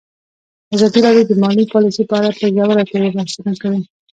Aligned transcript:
ازادي 0.75 0.99
راډیو 1.05 1.27
د 1.29 1.31
مالي 1.43 1.65
پالیسي 1.73 2.03
په 2.09 2.13
اړه 2.19 2.29
په 2.39 2.45
ژوره 2.55 2.83
توګه 2.91 3.09
بحثونه 3.15 3.53
کړي. 3.61 3.79